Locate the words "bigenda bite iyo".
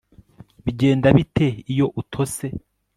0.63-1.85